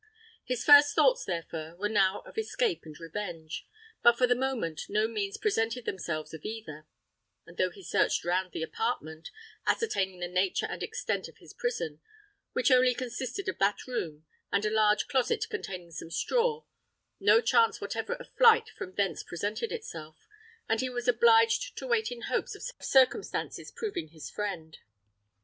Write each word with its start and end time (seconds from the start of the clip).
His 0.43 0.65
first 0.65 0.95
thoughts, 0.95 1.25
therefore, 1.25 1.75
were 1.75 1.87
now 1.87 2.21
of 2.21 2.35
escape 2.35 2.85
and 2.85 2.99
revenge, 2.99 3.67
but 4.01 4.17
for 4.17 4.25
the 4.25 4.33
moment 4.33 4.89
no 4.89 5.07
means 5.07 5.37
presented 5.37 5.85
themselves 5.85 6.33
of 6.33 6.43
either; 6.43 6.87
and 7.45 7.55
though 7.57 7.69
he 7.69 7.83
searched 7.83 8.25
round 8.25 8.51
the 8.51 8.63
apartment, 8.63 9.29
ascertaining 9.67 10.19
the 10.19 10.27
nature 10.27 10.65
and 10.65 10.81
extent 10.81 11.27
of 11.27 11.37
his 11.37 11.53
prison, 11.53 12.01
which 12.53 12.71
only 12.71 12.95
consisted 12.95 13.47
of 13.47 13.59
that 13.59 13.85
room 13.85 14.25
and 14.51 14.65
a 14.65 14.71
large 14.71 15.07
closet 15.07 15.45
containing 15.51 15.91
some 15.91 16.09
straw, 16.09 16.63
no 17.19 17.39
chance 17.39 17.79
whatever 17.79 18.13
of 18.13 18.31
flight 18.35 18.69
from 18.69 18.95
thence 18.95 19.21
presented 19.21 19.71
itself, 19.71 20.27
and 20.67 20.81
he 20.81 20.89
was 20.89 21.07
obliged 21.07 21.77
to 21.77 21.85
wait 21.85 22.11
in 22.11 22.21
hopes 22.21 22.55
of 22.55 22.63
circumstances 22.83 23.69
proving 23.69 24.07
his 24.07 24.31
friend. 24.31 24.79